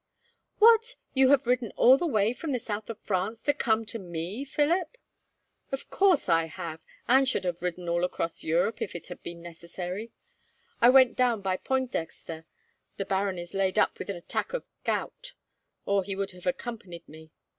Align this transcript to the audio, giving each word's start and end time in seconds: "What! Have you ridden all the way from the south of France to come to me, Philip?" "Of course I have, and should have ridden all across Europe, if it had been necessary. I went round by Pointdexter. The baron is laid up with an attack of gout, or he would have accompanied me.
"What! 0.57 0.95
Have 1.15 1.29
you 1.29 1.37
ridden 1.45 1.71
all 1.75 1.95
the 1.95 2.07
way 2.07 2.33
from 2.33 2.53
the 2.53 2.57
south 2.57 2.89
of 2.89 2.97
France 3.01 3.43
to 3.43 3.53
come 3.53 3.85
to 3.85 3.99
me, 3.99 4.43
Philip?" 4.43 4.97
"Of 5.71 5.91
course 5.91 6.27
I 6.27 6.45
have, 6.45 6.81
and 7.07 7.29
should 7.29 7.43
have 7.45 7.61
ridden 7.61 7.87
all 7.87 8.03
across 8.03 8.43
Europe, 8.43 8.81
if 8.81 8.95
it 8.95 9.09
had 9.09 9.21
been 9.21 9.43
necessary. 9.43 10.11
I 10.81 10.89
went 10.89 11.19
round 11.19 11.43
by 11.43 11.55
Pointdexter. 11.57 12.45
The 12.97 13.05
baron 13.05 13.37
is 13.37 13.53
laid 13.53 13.77
up 13.77 13.99
with 13.99 14.09
an 14.09 14.15
attack 14.15 14.53
of 14.53 14.65
gout, 14.83 15.33
or 15.85 16.03
he 16.03 16.15
would 16.15 16.31
have 16.31 16.47
accompanied 16.47 17.07
me. 17.07 17.29